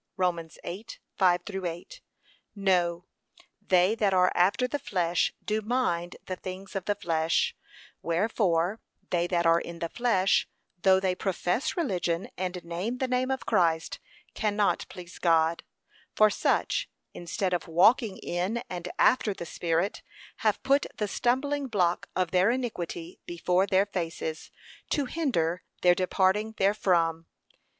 [0.17, 0.37] (Rom.
[0.39, 2.01] 8:5 8)
[2.55, 3.05] No,
[3.61, 7.55] they that are after the flesh do mind the things of the flesh;
[8.01, 8.79] wherefore
[9.11, 10.47] they that are in the flesh,
[10.81, 13.99] though they profess religion and name the name of Christ,
[14.33, 15.61] cannot please God;
[16.15, 20.01] for such, instead of walking in and after the Spirit,
[20.37, 24.49] have put the stumbling block of their iniquity before their faces,
[24.89, 27.27] to hinder their departing therefrom.